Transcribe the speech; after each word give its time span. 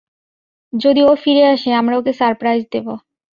যদি 0.73 1.01
ও 1.03 1.11
ফিরে 1.15 1.43
আসে, 1.47 1.69
আমরা 1.73 1.95
ওকে 1.97 2.11
সারপ্রাইজ 2.13 2.61
দেবো। 2.71 2.93